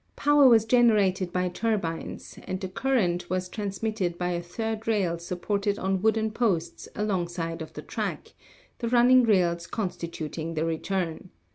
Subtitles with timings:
[0.15, 5.19] Power was gener ated by turbines, and the current was transmitted by a third rail
[5.19, 8.33] supported on wooden posts alongside of the track,
[8.79, 11.29] the running rails constituting the return.